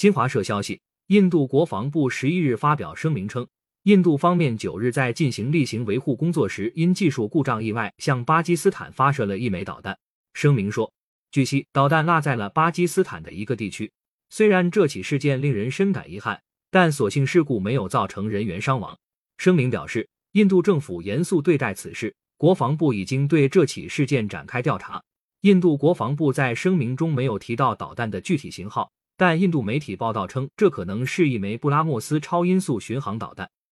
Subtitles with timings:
[0.00, 3.46] 新华社消息，印度国防部十一日发表声明称，
[3.82, 9.98] 印度方面九日在进行例行维护工作时，因技术故障意外向巴基斯坦发射了一枚导弹。
[10.32, 10.90] 声明说，
[11.30, 13.92] 据悉，导弹落在了巴基斯坦的一个地区。
[14.30, 16.40] 虽然这起事件令人深感遗憾，
[16.70, 18.98] 但所幸事故没有造成人员伤亡。
[19.36, 25.02] 声明表示，印度政府严肃对待此事，国防部已经对这起事件展开调查。
[25.42, 28.90] 印度国防部在声明中没有提到导弹的具体型号。
[29.20, 33.50] 但印度媒体报道称，这可能是一枚布拉莫斯超音速巡航导弹。